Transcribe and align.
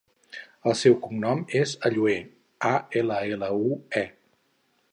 El 0.71 0.75
seu 0.79 0.95
cognom 1.03 1.43
és 1.59 1.73
Allue: 1.89 2.15
a, 2.73 2.73
ela, 3.03 3.21
ela, 3.37 3.51
u, 3.69 3.81
e. 4.03 4.07